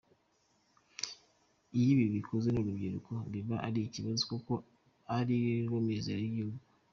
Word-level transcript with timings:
Iyo 1.77 1.87
ibi 1.93 2.05
bikozwe 2.15 2.49
n’urubyiruko 2.51 3.13
biba 3.31 3.55
ari 3.67 3.79
ikibazo 3.83 4.21
kuko 4.31 4.53
arirwo 5.17 5.77
mizero 5.87 6.21
y’igihugu. 6.23 6.61